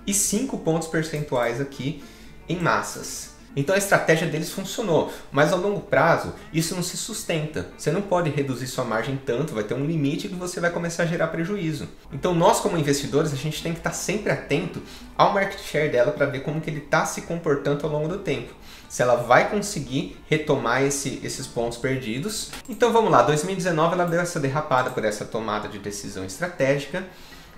e 0.07 0.13
5 0.15 0.57
pontos 0.57 0.87
percentuais 0.87 1.61
aqui 1.61 2.03
em 2.49 2.59
massas. 2.59 3.37
Então 3.55 3.73
a 3.73 3.77
estratégia 3.77 4.27
deles 4.27 4.51
funcionou, 4.51 5.11
mas 5.31 5.51
a 5.53 5.55
longo 5.55 5.81
prazo 5.81 6.33
isso 6.53 6.75
não 6.75 6.83
se 6.83 6.97
sustenta. 6.97 7.67
Você 7.77 7.91
não 7.91 8.01
pode 8.01 8.29
reduzir 8.29 8.67
sua 8.67 8.85
margem 8.85 9.19
tanto, 9.23 9.53
vai 9.53 9.63
ter 9.63 9.73
um 9.75 9.85
limite 9.85 10.27
que 10.27 10.35
você 10.35 10.59
vai 10.59 10.69
começar 10.69 11.03
a 11.03 11.07
gerar 11.07 11.27
prejuízo. 11.27 11.87
Então 12.11 12.33
nós 12.33 12.59
como 12.59 12.77
investidores 12.77 13.33
a 13.33 13.35
gente 13.35 13.61
tem 13.61 13.73
que 13.73 13.79
estar 13.79 13.93
sempre 13.93 14.31
atento 14.31 14.81
ao 15.15 15.33
market 15.33 15.59
share 15.59 15.89
dela 15.89 16.11
para 16.11 16.27
ver 16.27 16.41
como 16.41 16.61
que 16.61 16.69
ele 16.69 16.79
está 16.79 17.05
se 17.05 17.21
comportando 17.21 17.85
ao 17.85 17.91
longo 17.91 18.07
do 18.07 18.19
tempo. 18.19 18.53
Se 18.87 19.01
ela 19.01 19.15
vai 19.15 19.49
conseguir 19.49 20.17
retomar 20.29 20.83
esse, 20.83 21.19
esses 21.23 21.45
pontos 21.45 21.77
perdidos. 21.77 22.51
Então 22.69 22.91
vamos 22.91 23.11
lá, 23.11 23.21
2019 23.21 23.93
ela 23.93 24.05
deu 24.05 24.19
essa 24.19 24.39
derrapada 24.39 24.89
por 24.91 25.03
essa 25.03 25.25
tomada 25.25 25.67
de 25.67 25.79
decisão 25.79 26.25
estratégica. 26.25 27.03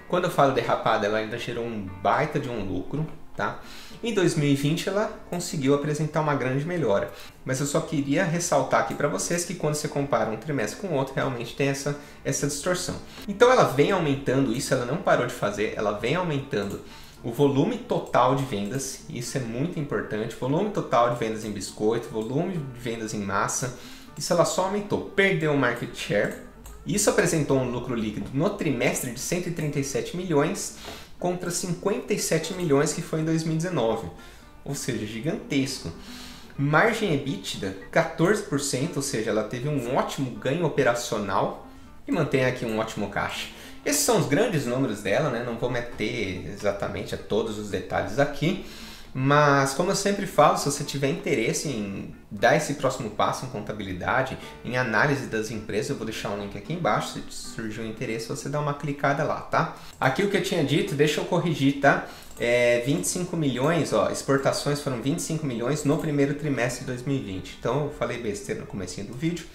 Quando 0.08 0.24
eu 0.26 0.32
falo 0.32 0.54
derrapada, 0.54 1.06
ela 1.06 1.20
ainda 1.20 1.38
gerou 1.38 1.64
um 1.64 1.88
baita 2.02 2.40
de 2.40 2.50
um 2.50 2.64
lucro, 2.66 3.06
tá? 3.36 3.60
Em 4.02 4.14
2020 4.14 4.90
ela 4.90 5.12
conseguiu 5.30 5.76
apresentar 5.76 6.22
uma 6.22 6.34
grande 6.34 6.66
melhora, 6.66 7.12
mas 7.44 7.60
eu 7.60 7.66
só 7.66 7.82
queria 7.82 8.24
ressaltar 8.24 8.82
aqui 8.82 8.94
para 8.94 9.08
vocês 9.08 9.46
que 9.46 9.54
quando 9.54 9.76
você 9.76 9.88
compara 9.88 10.30
um 10.30 10.38
trimestre 10.38 10.80
com 10.80 10.88
o 10.88 10.94
outro, 10.94 11.14
realmente 11.14 11.56
tem 11.56 11.68
essa, 11.68 11.98
essa 12.24 12.48
distorção. 12.48 12.96
Então 13.28 13.52
ela 13.52 13.66
vem 13.66 13.92
aumentando 13.92 14.54
isso, 14.54 14.74
ela 14.74 14.86
não 14.86 14.98
parou 14.98 15.28
de 15.28 15.34
fazer, 15.34 15.74
ela 15.76 15.92
vem 15.92 16.16
aumentando 16.16 16.82
o 17.24 17.32
volume 17.32 17.78
total 17.78 18.36
de 18.36 18.46
vendas, 18.46 19.02
isso 19.10 19.38
é 19.38 19.42
muito 19.42 19.80
importante, 19.80 20.36
volume 20.36 20.70
total 20.70 21.14
de 21.14 21.20
vendas 21.20 21.44
em 21.44 21.52
biscoito, 21.52 22.08
volume 22.10 22.58
de 22.58 22.80
vendas 22.80 23.14
em 23.14 23.20
massa, 23.20 23.78
isso 24.18 24.32
ela 24.32 24.46
só 24.46 24.66
aumentou, 24.66 25.10
perdeu 25.16 25.54
o 25.54 25.58
market 25.58 25.94
share, 25.96 26.36
isso 26.86 27.10
apresentou 27.10 27.60
um 27.60 27.70
lucro 27.70 27.94
líquido 27.94 28.30
no 28.34 28.50
trimestre 28.52 29.12
de 29.12 29.20
137 29.20 30.16
milhões 30.16 30.78
contra 31.20 31.52
57 31.52 32.54
milhões 32.54 32.94
que 32.94 33.02
foi 33.02 33.20
em 33.20 33.26
2019, 33.26 34.08
ou 34.64 34.74
seja, 34.74 35.06
gigantesco. 35.06 35.92
Margem 36.58 37.14
EBITDA 37.14 37.78
14%, 37.92 38.96
ou 38.96 39.02
seja, 39.02 39.30
ela 39.30 39.44
teve 39.44 39.68
um 39.68 39.96
ótimo 39.96 40.32
ganho 40.32 40.66
operacional 40.66 41.68
e 42.08 42.12
mantém 42.12 42.46
aqui 42.46 42.66
um 42.66 42.80
ótimo 42.80 43.10
caixa. 43.10 43.48
Esses 43.86 44.02
são 44.02 44.20
os 44.20 44.28
grandes 44.28 44.66
números 44.66 45.02
dela, 45.02 45.30
né? 45.30 45.44
não 45.46 45.58
vou 45.58 45.70
meter 45.70 46.46
exatamente 46.48 47.16
a 47.16 47.18
todos 47.18 47.58
os 47.58 47.70
detalhes 47.70 48.20
aqui, 48.20 48.66
mas, 49.14 49.74
como 49.74 49.90
eu 49.90 49.96
sempre 49.96 50.28
falo, 50.28 50.58
se 50.58 50.66
você 50.66 50.84
tiver 50.84 51.10
interesse 51.10 51.68
em 51.68 52.14
dar 52.30 52.56
esse 52.56 52.76
próximo 52.76 53.10
passo 53.10 53.46
em 53.46 53.50
contabilidade, 53.50 54.38
em 54.64 54.78
análise 54.78 55.26
das 55.26 55.50
empresas, 55.50 55.90
eu 55.90 55.96
vou 55.96 56.06
deixar 56.06 56.30
um 56.30 56.40
link 56.40 56.56
aqui 56.58 56.74
embaixo. 56.74 57.14
Se 57.14 57.24
surgir 57.30 57.82
um 57.82 57.86
interesse, 57.88 58.30
você 58.30 58.48
dá 58.48 58.60
uma 58.60 58.74
clicada 58.74 59.24
lá, 59.24 59.42
tá? 59.42 59.76
Aqui 60.00 60.24
o 60.24 60.30
que 60.30 60.38
eu 60.38 60.44
tinha 60.44 60.64
dito, 60.64 60.94
deixa 60.94 61.22
eu 61.22 61.26
corrigir, 61.26 61.80
tá? 61.82 62.08
É 62.40 62.84
25 62.86 63.36
milhões, 63.36 63.92
ó, 63.92 64.10
exportações 64.10 64.80
foram 64.80 65.02
25 65.02 65.46
milhões 65.46 65.84
no 65.84 65.98
primeiro 65.98 66.36
trimestre 66.36 66.82
de 66.82 66.92
2020. 66.92 67.58
Então, 67.60 67.86
eu 67.86 67.92
falei 67.92 68.22
besteira 68.22 68.62
no 68.62 68.68
começo 68.68 69.02
do 69.04 69.14
vídeo, 69.14 69.46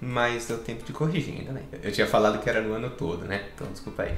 mas 0.00 0.46
deu 0.46 0.58
tempo 0.58 0.84
de 0.84 0.92
corrigir 0.92 1.34
ainda, 1.38 1.52
né? 1.52 1.62
Eu 1.82 1.92
tinha 1.92 2.06
falado 2.06 2.40
que 2.42 2.48
era 2.48 2.60
no 2.60 2.74
ano 2.74 2.90
todo, 2.90 3.24
né? 3.24 3.44
Então, 3.54 3.66
desculpa 3.68 4.04
aí. 4.04 4.14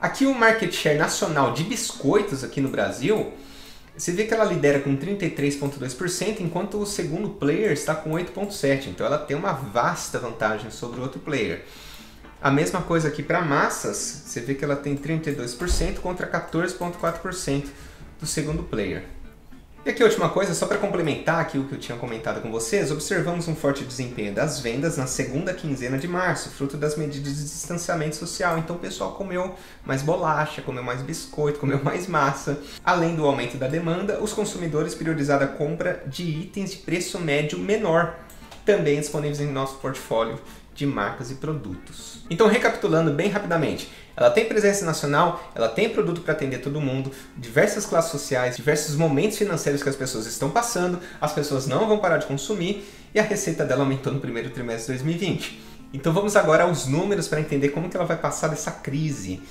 Aqui 0.00 0.26
o 0.26 0.34
market 0.34 0.72
share 0.72 0.98
nacional 0.98 1.52
de 1.52 1.64
biscoitos 1.64 2.44
aqui 2.44 2.60
no 2.60 2.68
Brasil 2.68 3.32
você 3.96 4.12
vê 4.12 4.24
que 4.24 4.34
ela 4.34 4.44
lidera 4.44 4.78
com 4.80 4.94
33,2%, 4.94 6.40
enquanto 6.40 6.78
o 6.78 6.84
segundo 6.84 7.30
player 7.30 7.72
está 7.72 7.94
com 7.94 8.10
8,7%. 8.10 8.88
Então 8.88 9.06
ela 9.06 9.16
tem 9.16 9.34
uma 9.34 9.52
vasta 9.52 10.18
vantagem 10.18 10.70
sobre 10.70 11.00
o 11.00 11.02
outro 11.02 11.18
player. 11.18 11.64
A 12.42 12.50
mesma 12.50 12.82
coisa 12.82 13.08
aqui 13.08 13.22
para 13.22 13.40
massas, 13.40 13.96
você 13.96 14.40
vê 14.40 14.54
que 14.54 14.62
ela 14.62 14.76
tem 14.76 14.94
32% 14.94 16.00
contra 16.00 16.30
14,4% 16.30 17.64
do 18.20 18.26
segundo 18.26 18.62
player. 18.64 19.04
E 19.86 19.90
aqui 19.90 20.02
a 20.02 20.06
última 20.06 20.28
coisa, 20.28 20.52
só 20.52 20.66
para 20.66 20.78
complementar 20.78 21.38
aqui 21.38 21.58
o 21.58 21.62
que 21.62 21.72
eu 21.72 21.78
tinha 21.78 21.96
comentado 21.96 22.42
com 22.42 22.50
vocês, 22.50 22.90
observamos 22.90 23.46
um 23.46 23.54
forte 23.54 23.84
desempenho 23.84 24.34
das 24.34 24.58
vendas 24.58 24.96
na 24.96 25.06
segunda 25.06 25.54
quinzena 25.54 25.96
de 25.96 26.08
março, 26.08 26.50
fruto 26.50 26.76
das 26.76 26.96
medidas 26.96 27.36
de 27.36 27.44
distanciamento 27.44 28.16
social. 28.16 28.58
Então 28.58 28.74
o 28.74 28.78
pessoal 28.80 29.12
comeu 29.12 29.54
mais 29.84 30.02
bolacha, 30.02 30.60
comeu 30.60 30.82
mais 30.82 31.02
biscoito, 31.02 31.60
comeu 31.60 31.80
mais 31.84 32.08
massa. 32.08 32.58
Além 32.84 33.14
do 33.14 33.24
aumento 33.24 33.56
da 33.58 33.68
demanda, 33.68 34.20
os 34.20 34.32
consumidores 34.32 34.92
priorizaram 34.92 35.46
a 35.46 35.50
compra 35.50 36.02
de 36.04 36.24
itens 36.24 36.72
de 36.72 36.78
preço 36.78 37.20
médio 37.20 37.56
menor, 37.56 38.18
também 38.64 38.98
disponíveis 38.98 39.40
em 39.40 39.52
nosso 39.52 39.76
portfólio 39.76 40.40
de 40.74 40.84
marcas 40.84 41.30
e 41.30 41.36
produtos. 41.36 42.24
Então, 42.28 42.48
recapitulando 42.48 43.12
bem 43.12 43.30
rapidamente, 43.30 43.88
ela 44.16 44.30
tem 44.30 44.46
presença 44.46 44.84
nacional, 44.84 45.52
ela 45.54 45.68
tem 45.68 45.90
produto 45.90 46.22
para 46.22 46.32
atender 46.32 46.58
todo 46.58 46.80
mundo, 46.80 47.12
diversas 47.36 47.84
classes 47.84 48.10
sociais, 48.10 48.56
diversos 48.56 48.96
momentos 48.96 49.36
financeiros 49.36 49.82
que 49.82 49.88
as 49.88 49.96
pessoas 49.96 50.26
estão 50.26 50.50
passando, 50.50 50.98
as 51.20 51.32
pessoas 51.32 51.66
não 51.66 51.86
vão 51.86 51.98
parar 51.98 52.16
de 52.16 52.26
consumir 52.26 52.84
e 53.14 53.20
a 53.20 53.22
receita 53.22 53.64
dela 53.64 53.82
aumentou 53.82 54.12
no 54.12 54.20
primeiro 54.20 54.50
trimestre 54.50 54.96
de 54.96 55.02
2020. 55.04 55.60
Então 55.92 56.12
vamos 56.12 56.34
agora 56.34 56.64
aos 56.64 56.86
números 56.86 57.28
para 57.28 57.40
entender 57.40 57.68
como 57.68 57.88
que 57.88 57.96
ela 57.96 58.06
vai 58.06 58.16
passar 58.16 58.48
dessa 58.48 58.70
crise. 58.70 59.42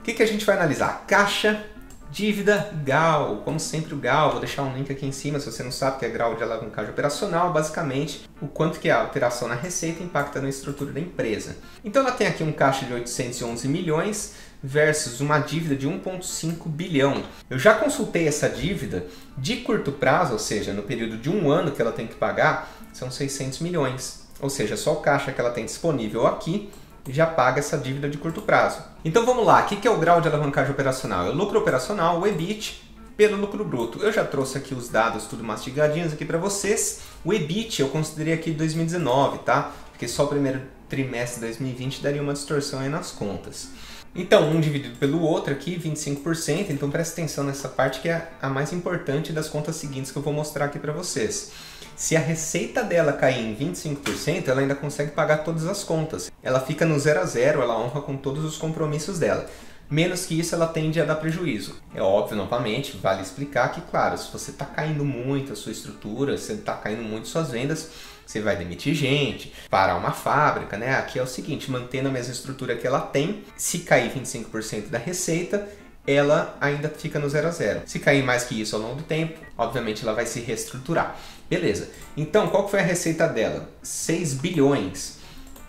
O 0.00 0.02
que, 0.02 0.14
que 0.14 0.22
a 0.22 0.26
gente 0.26 0.44
vai 0.44 0.56
analisar? 0.56 1.04
Caixa 1.06 1.64
Dívida 2.12 2.70
GAL, 2.84 3.36
como 3.38 3.58
sempre 3.58 3.94
o 3.94 3.96
GAL, 3.96 4.32
vou 4.32 4.40
deixar 4.40 4.64
um 4.64 4.74
link 4.74 4.92
aqui 4.92 5.06
em 5.06 5.12
cima 5.12 5.40
se 5.40 5.50
você 5.50 5.62
não 5.62 5.72
sabe 5.72 5.98
que 5.98 6.04
é 6.04 6.10
grau 6.10 6.34
de 6.34 6.42
alavancagem 6.42 6.90
operacional, 6.90 7.54
basicamente 7.54 8.28
o 8.38 8.46
quanto 8.46 8.78
que 8.78 8.90
a 8.90 9.00
alteração 9.00 9.48
na 9.48 9.54
receita 9.54 10.02
impacta 10.02 10.38
na 10.38 10.50
estrutura 10.50 10.92
da 10.92 11.00
empresa. 11.00 11.56
Então 11.82 12.02
ela 12.02 12.12
tem 12.12 12.26
aqui 12.26 12.42
um 12.42 12.52
caixa 12.52 12.84
de 12.84 12.92
811 12.92 13.66
milhões 13.66 14.34
versus 14.62 15.22
uma 15.22 15.38
dívida 15.38 15.74
de 15.74 15.88
1,5 15.88 16.68
bilhão. 16.68 17.24
Eu 17.48 17.58
já 17.58 17.76
consultei 17.76 18.28
essa 18.28 18.46
dívida 18.46 19.06
de 19.38 19.56
curto 19.56 19.90
prazo, 19.90 20.34
ou 20.34 20.38
seja, 20.38 20.74
no 20.74 20.82
período 20.82 21.16
de 21.16 21.30
um 21.30 21.50
ano 21.50 21.72
que 21.72 21.80
ela 21.80 21.92
tem 21.92 22.06
que 22.06 22.14
pagar, 22.14 22.70
são 22.92 23.10
600 23.10 23.60
milhões. 23.60 24.20
ou 24.38 24.50
seja, 24.50 24.76
só 24.76 24.92
o 24.92 24.96
caixa 24.96 25.32
que 25.32 25.40
ela 25.40 25.50
tem 25.50 25.64
disponível 25.64 26.26
aqui 26.26 26.68
já 27.08 27.26
paga 27.26 27.58
essa 27.58 27.76
dívida 27.76 28.08
de 28.08 28.18
curto 28.18 28.42
prazo. 28.42 28.82
Então 29.04 29.26
vamos 29.26 29.44
lá, 29.44 29.62
o 29.62 29.66
que 29.66 29.86
é 29.86 29.90
o 29.90 29.98
grau 29.98 30.20
de 30.20 30.28
alavancagem 30.28 30.72
operacional? 30.72 31.26
É 31.26 31.30
o 31.30 31.34
lucro 31.34 31.58
operacional, 31.58 32.20
o 32.20 32.26
EBIT, 32.26 32.82
pelo 33.16 33.36
lucro 33.36 33.64
bruto. 33.64 33.98
Eu 34.02 34.12
já 34.12 34.24
trouxe 34.24 34.58
aqui 34.58 34.74
os 34.74 34.88
dados 34.88 35.24
tudo 35.24 35.44
mastigadinhos 35.44 36.12
aqui 36.12 36.24
para 36.24 36.38
vocês. 36.38 37.00
O 37.24 37.32
EBIT 37.32 37.82
eu 37.82 37.88
considerei 37.88 38.34
aqui 38.34 38.52
2019, 38.52 39.38
tá? 39.38 39.72
Porque 39.90 40.08
só 40.08 40.24
o 40.24 40.28
primeiro 40.28 40.62
trimestre 40.88 41.40
de 41.40 41.46
2020 41.46 42.02
daria 42.02 42.22
uma 42.22 42.32
distorção 42.32 42.80
aí 42.80 42.88
nas 42.88 43.10
contas. 43.10 43.68
Então, 44.14 44.50
um 44.50 44.60
dividido 44.60 44.98
pelo 44.98 45.22
outro 45.22 45.54
aqui, 45.54 45.78
25%. 45.78 46.68
Então, 46.68 46.90
presta 46.90 47.14
atenção 47.14 47.44
nessa 47.44 47.66
parte 47.66 48.00
que 48.00 48.10
é 48.10 48.28
a 48.42 48.48
mais 48.48 48.70
importante 48.72 49.32
das 49.32 49.48
contas 49.48 49.76
seguintes 49.76 50.10
que 50.10 50.18
eu 50.18 50.22
vou 50.22 50.34
mostrar 50.34 50.66
aqui 50.66 50.78
para 50.78 50.92
vocês. 50.92 51.50
Se 51.96 52.14
a 52.14 52.20
receita 52.20 52.82
dela 52.82 53.14
cair 53.14 53.38
em 53.38 53.56
25%, 53.56 54.48
ela 54.48 54.60
ainda 54.60 54.74
consegue 54.74 55.12
pagar 55.12 55.38
todas 55.38 55.66
as 55.66 55.82
contas. 55.82 56.30
Ela 56.42 56.60
fica 56.60 56.84
no 56.84 56.98
zero 56.98 57.20
a 57.20 57.24
zero, 57.24 57.62
ela 57.62 57.78
honra 57.78 58.02
com 58.02 58.14
todos 58.16 58.44
os 58.44 58.58
compromissos 58.58 59.18
dela. 59.18 59.48
Menos 59.88 60.26
que 60.26 60.38
isso, 60.38 60.54
ela 60.54 60.66
tende 60.66 61.00
a 61.00 61.04
dar 61.04 61.16
prejuízo. 61.16 61.76
É 61.94 62.02
óbvio, 62.02 62.36
novamente, 62.36 62.96
vale 62.96 63.22
explicar 63.22 63.72
que, 63.72 63.80
claro, 63.82 64.16
se 64.18 64.30
você 64.32 64.50
está 64.50 64.64
caindo 64.64 65.04
muito 65.04 65.52
a 65.52 65.56
sua 65.56 65.72
estrutura, 65.72 66.36
se 66.36 66.52
está 66.52 66.74
caindo 66.74 67.02
muito 67.02 67.28
suas 67.28 67.50
vendas, 67.50 67.90
você 68.26 68.40
vai 68.40 68.56
demitir 68.56 68.94
gente, 68.94 69.52
parar 69.68 69.96
uma 69.96 70.12
fábrica, 70.12 70.76
né? 70.76 70.94
Aqui 70.96 71.18
é 71.18 71.22
o 71.22 71.26
seguinte, 71.26 71.70
mantendo 71.70 72.08
a 72.08 72.12
mesma 72.12 72.32
estrutura 72.32 72.76
que 72.76 72.86
ela 72.86 73.00
tem, 73.00 73.42
se 73.56 73.80
cair 73.80 74.12
25% 74.12 74.88
da 74.88 74.98
receita, 74.98 75.68
ela 76.06 76.56
ainda 76.60 76.88
fica 76.88 77.18
no 77.18 77.28
zero 77.28 77.48
a 77.48 77.50
zero. 77.50 77.82
Se 77.86 77.98
cair 77.98 78.22
mais 78.22 78.44
que 78.44 78.60
isso 78.60 78.74
ao 78.74 78.82
longo 78.82 78.96
do 78.96 79.02
tempo, 79.02 79.38
obviamente 79.56 80.02
ela 80.02 80.14
vai 80.14 80.26
se 80.26 80.40
reestruturar. 80.40 81.16
Beleza. 81.48 81.90
Então, 82.16 82.48
qual 82.48 82.68
foi 82.68 82.80
a 82.80 82.82
receita 82.82 83.28
dela? 83.28 83.68
6 83.82 84.34
bilhões 84.34 85.18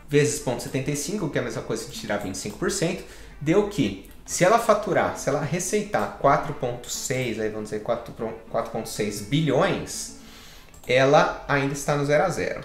vezes 0.08 0.44
0,75, 0.44 1.32
que 1.32 1.38
é 1.38 1.42
a 1.42 1.44
mesma 1.44 1.64
coisa 1.64 1.86
de 1.86 1.92
tirar 1.92 2.24
25%, 2.24 3.02
deu 3.42 3.68
que 3.68 4.10
se 4.26 4.44
ela 4.44 4.60
faturar, 4.60 5.18
se 5.18 5.28
ela 5.28 5.42
receitar 5.42 6.20
4,6, 6.22 7.42
aí 7.42 7.50
vamos 7.50 7.72
dizer 7.72 7.84
4,6 7.84 9.24
bilhões, 9.28 10.20
ela 10.88 11.44
ainda 11.48 11.74
está 11.74 11.96
no 11.96 12.06
zero 12.06 12.24
a 12.24 12.30
zero. 12.30 12.62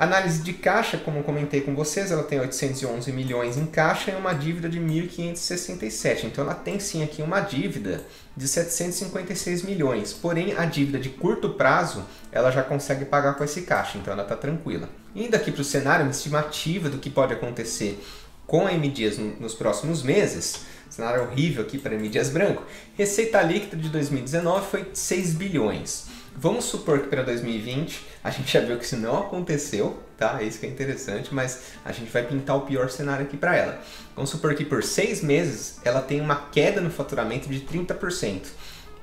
Análise 0.00 0.42
de 0.42 0.54
caixa, 0.54 0.96
como 0.96 1.22
comentei 1.22 1.60
com 1.60 1.74
vocês, 1.74 2.10
ela 2.10 2.22
tem 2.22 2.40
811 2.40 3.12
milhões 3.12 3.58
em 3.58 3.66
caixa 3.66 4.10
e 4.10 4.14
uma 4.14 4.32
dívida 4.32 4.66
de 4.66 4.80
1.567. 4.80 6.24
Então 6.24 6.42
ela 6.42 6.54
tem 6.54 6.80
sim 6.80 7.02
aqui 7.02 7.20
uma 7.20 7.40
dívida 7.40 8.02
de 8.34 8.48
756 8.48 9.62
milhões. 9.62 10.14
Porém, 10.14 10.54
a 10.56 10.64
dívida 10.64 10.98
de 10.98 11.10
curto 11.10 11.50
prazo 11.50 12.02
ela 12.32 12.50
já 12.50 12.62
consegue 12.62 13.04
pagar 13.04 13.34
com 13.34 13.44
esse 13.44 13.60
caixa, 13.60 13.98
então 13.98 14.14
ela 14.14 14.22
está 14.22 14.34
tranquila. 14.34 14.88
Indo 15.14 15.36
aqui 15.36 15.52
para 15.52 15.60
o 15.60 15.64
cenário, 15.64 16.06
uma 16.06 16.12
estimativa 16.12 16.88
do 16.88 16.96
que 16.96 17.10
pode 17.10 17.34
acontecer 17.34 18.02
com 18.46 18.66
a 18.66 18.72
M 18.72 18.94
nos 19.38 19.54
próximos 19.54 20.02
meses, 20.02 20.62
cenário 20.88 21.24
horrível 21.24 21.62
aqui 21.62 21.76
para 21.76 21.94
a 21.94 21.98
Dias 21.98 22.30
Branco, 22.30 22.62
receita 22.96 23.42
líquida 23.42 23.76
de 23.76 23.90
2019 23.90 24.66
foi 24.66 24.90
6 24.94 25.34
bilhões. 25.34 26.06
Vamos 26.36 26.64
supor 26.64 27.00
que 27.00 27.08
para 27.08 27.22
2020 27.22 28.06
a 28.22 28.30
gente 28.30 28.52
já 28.52 28.60
viu 28.60 28.78
que 28.78 28.84
isso 28.84 28.96
não 28.96 29.18
aconteceu, 29.18 29.98
tá? 30.16 30.38
É 30.40 30.44
isso 30.44 30.58
que 30.58 30.66
é 30.66 30.68
interessante, 30.68 31.34
mas 31.34 31.72
a 31.84 31.92
gente 31.92 32.10
vai 32.10 32.22
pintar 32.22 32.56
o 32.56 32.62
pior 32.62 32.88
cenário 32.88 33.26
aqui 33.26 33.36
para 33.36 33.56
ela. 33.56 33.82
Vamos 34.14 34.30
supor 34.30 34.54
que 34.54 34.64
por 34.64 34.82
seis 34.82 35.22
meses 35.22 35.78
ela 35.84 36.00
tem 36.00 36.20
uma 36.20 36.36
queda 36.50 36.80
no 36.80 36.90
faturamento 36.90 37.48
de 37.48 37.60
30%. 37.60 38.42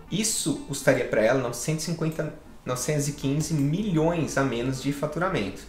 Isso 0.09 0.65
custaria 0.67 1.05
para 1.05 1.21
ela 1.21 1.41
950, 1.41 2.33
915 2.65 3.53
milhões 3.53 4.37
a 4.37 4.43
menos 4.43 4.81
de 4.81 4.93
faturamento. 4.93 5.61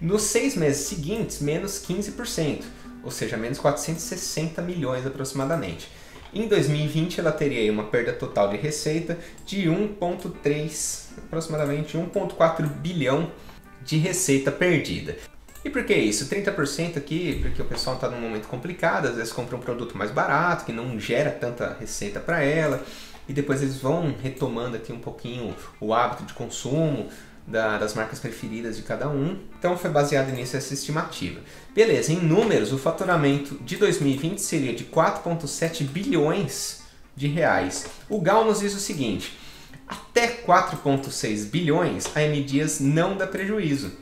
Nos 0.00 0.22
seis 0.22 0.54
meses 0.54 0.86
seguintes, 0.86 1.40
menos 1.40 1.82
15%, 1.86 2.62
ou 3.02 3.10
seja, 3.10 3.36
menos 3.36 3.58
460 3.58 4.60
milhões 4.60 5.06
aproximadamente. 5.06 5.88
Em 6.34 6.48
2020, 6.48 7.20
ela 7.20 7.30
teria 7.30 7.70
uma 7.70 7.84
perda 7.84 8.12
total 8.12 8.48
de 8.48 8.56
receita 8.56 9.16
de 9.46 9.68
1,3, 9.68 11.10
aproximadamente 11.18 11.96
1,4 11.96 12.66
bilhão 12.66 13.30
de 13.84 13.98
receita 13.98 14.50
perdida. 14.50 15.16
E 15.64 15.70
por 15.70 15.84
que 15.84 15.94
isso? 15.94 16.28
30% 16.28 16.96
aqui, 16.96 17.38
porque 17.40 17.62
o 17.62 17.64
pessoal 17.64 17.94
está 17.94 18.08
num 18.10 18.20
momento 18.20 18.48
complicado, 18.48 19.06
às 19.06 19.14
vezes 19.14 19.32
compra 19.32 19.56
um 19.56 19.60
produto 19.60 19.96
mais 19.96 20.10
barato, 20.10 20.64
que 20.64 20.72
não 20.72 20.98
gera 20.98 21.30
tanta 21.30 21.76
receita 21.78 22.18
para 22.18 22.42
ela, 22.42 22.84
e 23.28 23.32
depois 23.32 23.62
eles 23.62 23.76
vão 23.76 24.12
retomando 24.20 24.76
aqui 24.76 24.92
um 24.92 24.98
pouquinho 24.98 25.54
o 25.80 25.94
hábito 25.94 26.24
de 26.24 26.34
consumo, 26.34 27.10
da, 27.46 27.78
das 27.78 27.94
marcas 27.94 28.18
preferidas 28.18 28.76
de 28.76 28.82
cada 28.82 29.08
um. 29.08 29.38
Então 29.58 29.76
foi 29.76 29.90
baseado 29.90 30.30
nisso 30.30 30.56
essa 30.56 30.74
estimativa. 30.74 31.40
Beleza, 31.74 32.12
em 32.12 32.20
números, 32.20 32.72
o 32.72 32.78
faturamento 32.78 33.56
de 33.62 33.76
2020 33.76 34.38
seria 34.38 34.74
de 34.74 34.84
4,7 34.84 35.84
bilhões 35.84 36.82
de 37.16 37.26
reais. 37.26 37.86
O 38.08 38.20
Gal 38.20 38.44
nos 38.44 38.60
diz 38.60 38.74
o 38.74 38.80
seguinte: 38.80 39.36
até 39.86 40.28
4,6 40.28 41.50
bilhões 41.50 42.04
a 42.14 42.22
M 42.22 42.46
não 42.80 43.16
dá 43.16 43.26
prejuízo. 43.26 43.92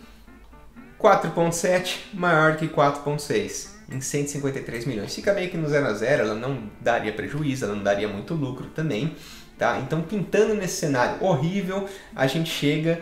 4,7 1.00 1.96
maior 2.14 2.56
que 2.56 2.68
4,6 2.68 3.72
em 3.90 4.00
153 4.00 4.86
milhões. 4.86 5.14
Fica 5.14 5.34
meio 5.34 5.50
que 5.50 5.56
no 5.56 5.68
0 5.68 5.86
a 5.86 5.92
0, 5.92 6.22
ela 6.22 6.34
não 6.34 6.70
daria 6.80 7.12
prejuízo, 7.12 7.64
ela 7.64 7.74
não 7.74 7.82
daria 7.82 8.08
muito 8.08 8.34
lucro 8.34 8.66
também, 8.68 9.14
tá? 9.58 9.80
Então 9.80 10.00
pintando 10.00 10.54
nesse 10.54 10.76
cenário 10.76 11.22
horrível, 11.22 11.88
a 12.14 12.26
gente 12.26 12.48
chega 12.48 13.00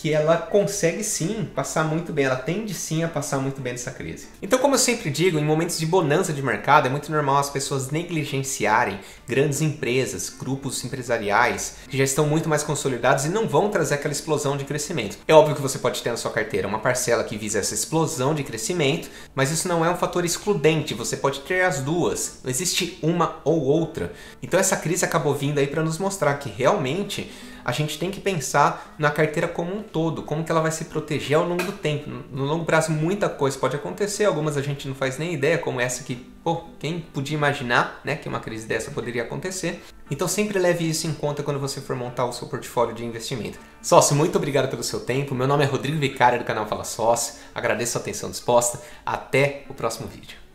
que 0.00 0.14
ela 0.14 0.38
consegue 0.38 1.04
sim 1.04 1.46
passar 1.54 1.84
muito 1.84 2.10
bem, 2.10 2.24
ela 2.24 2.36
tende 2.36 2.72
sim 2.72 3.04
a 3.04 3.08
passar 3.08 3.38
muito 3.38 3.60
bem 3.60 3.74
dessa 3.74 3.90
crise. 3.90 4.28
Então, 4.40 4.58
como 4.58 4.74
eu 4.74 4.78
sempre 4.78 5.10
digo, 5.10 5.38
em 5.38 5.44
momentos 5.44 5.78
de 5.78 5.84
bonança 5.84 6.32
de 6.32 6.42
mercado, 6.42 6.86
é 6.86 6.90
muito 6.90 7.12
normal 7.12 7.36
as 7.36 7.50
pessoas 7.50 7.90
negligenciarem 7.90 8.98
grandes 9.28 9.60
empresas, 9.60 10.30
grupos 10.30 10.82
empresariais 10.86 11.76
que 11.86 11.98
já 11.98 12.04
estão 12.04 12.26
muito 12.26 12.48
mais 12.48 12.62
consolidados 12.62 13.26
e 13.26 13.28
não 13.28 13.46
vão 13.46 13.68
trazer 13.68 13.96
aquela 13.96 14.12
explosão 14.12 14.56
de 14.56 14.64
crescimento. 14.64 15.18
É 15.28 15.34
óbvio 15.34 15.54
que 15.54 15.60
você 15.60 15.78
pode 15.78 16.02
ter 16.02 16.08
na 16.08 16.16
sua 16.16 16.30
carteira 16.30 16.66
uma 16.66 16.78
parcela 16.78 17.22
que 17.22 17.36
visa 17.36 17.58
essa 17.58 17.74
explosão 17.74 18.34
de 18.34 18.42
crescimento, 18.42 19.10
mas 19.34 19.50
isso 19.50 19.68
não 19.68 19.84
é 19.84 19.90
um 19.90 19.96
fator 19.96 20.24
excludente, 20.24 20.94
você 20.94 21.14
pode 21.14 21.40
ter 21.40 21.60
as 21.60 21.80
duas, 21.80 22.38
não 22.42 22.50
existe 22.50 22.98
uma 23.02 23.36
ou 23.44 23.60
outra. 23.60 24.14
Então, 24.42 24.58
essa 24.58 24.78
crise 24.78 25.04
acabou 25.04 25.34
vindo 25.34 25.58
aí 25.58 25.66
para 25.66 25.82
nos 25.82 25.98
mostrar 25.98 26.32
que 26.36 26.48
realmente 26.48 27.30
a 27.64 27.72
gente 27.72 27.98
tem 27.98 28.10
que 28.10 28.20
pensar 28.20 28.94
na 28.98 29.10
carteira 29.10 29.48
como 29.48 29.74
um 29.74 29.82
todo, 29.82 30.22
como 30.22 30.44
que 30.44 30.50
ela 30.50 30.60
vai 30.60 30.70
se 30.70 30.86
proteger 30.86 31.36
ao 31.36 31.44
longo 31.44 31.62
do 31.62 31.72
tempo. 31.72 32.10
No 32.30 32.44
longo 32.44 32.64
prazo 32.64 32.92
muita 32.92 33.28
coisa 33.28 33.58
pode 33.58 33.76
acontecer, 33.76 34.24
algumas 34.24 34.56
a 34.56 34.62
gente 34.62 34.88
não 34.88 34.94
faz 34.94 35.18
nem 35.18 35.34
ideia, 35.34 35.58
como 35.58 35.80
essa 35.80 36.04
que, 36.04 36.16
pô, 36.42 36.64
quem 36.78 37.00
podia 37.00 37.36
imaginar, 37.36 38.00
né, 38.04 38.16
que 38.16 38.28
uma 38.28 38.40
crise 38.40 38.66
dessa 38.66 38.90
poderia 38.90 39.22
acontecer. 39.22 39.82
Então 40.10 40.26
sempre 40.26 40.58
leve 40.58 40.88
isso 40.88 41.06
em 41.06 41.12
conta 41.12 41.42
quando 41.42 41.60
você 41.60 41.80
for 41.80 41.94
montar 41.94 42.24
o 42.26 42.32
seu 42.32 42.48
portfólio 42.48 42.94
de 42.94 43.04
investimento. 43.04 43.58
Sócio, 43.80 44.16
muito 44.16 44.36
obrigado 44.36 44.68
pelo 44.68 44.82
seu 44.82 45.00
tempo. 45.00 45.34
Meu 45.34 45.46
nome 45.46 45.62
é 45.64 45.66
Rodrigo 45.66 45.98
Vicário 45.98 46.38
do 46.38 46.44
canal 46.44 46.66
Fala 46.66 46.84
Sócio. 46.84 47.34
Agradeço 47.54 47.96
a 47.96 48.00
atenção 48.00 48.30
disposta. 48.30 48.80
Até 49.06 49.62
o 49.68 49.74
próximo 49.74 50.08
vídeo. 50.08 50.49